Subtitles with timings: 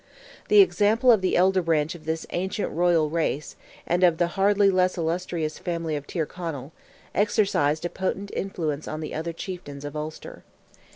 [0.47, 3.55] The example of the elder branch of this ancient royal race,
[3.85, 6.71] and of the hardly less illustrious family of Tyrconnell,
[7.13, 10.43] exercised a potent influence on the other chieftains of Ulster.